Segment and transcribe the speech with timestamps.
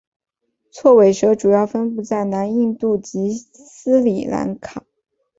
[0.73, 4.83] 锉尾蛇主要分布于南印度及斯里兰卡。